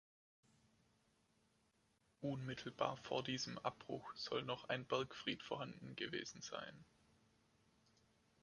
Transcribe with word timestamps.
Unmittelbar 2.21 2.97
vor 2.97 3.23
diesem 3.23 3.59
Abbruch 3.59 4.11
soll 4.15 4.41
noch 4.41 4.67
ein 4.67 4.83
Bergfried 4.83 5.43
vorhanden 5.43 5.95
gewesen 5.95 6.41
sein. 6.41 6.83